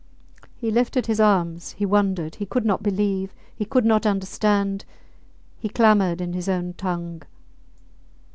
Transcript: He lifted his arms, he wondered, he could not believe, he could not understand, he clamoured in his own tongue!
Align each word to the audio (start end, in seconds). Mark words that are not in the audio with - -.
He 0.55 0.71
lifted 0.71 1.05
his 1.05 1.19
arms, 1.19 1.73
he 1.73 1.85
wondered, 1.85 2.33
he 2.37 2.45
could 2.47 2.65
not 2.65 2.81
believe, 2.81 3.35
he 3.55 3.65
could 3.65 3.85
not 3.85 4.07
understand, 4.07 4.83
he 5.59 5.69
clamoured 5.69 6.21
in 6.21 6.33
his 6.33 6.49
own 6.49 6.73
tongue! 6.73 7.21